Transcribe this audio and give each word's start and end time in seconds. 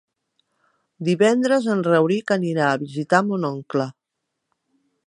Divendres 1.09 1.67
en 1.75 1.83
Rauric 1.89 2.35
anirà 2.39 2.71
a 2.71 2.81
visitar 2.87 3.25
mon 3.31 3.47
oncle. 3.53 3.89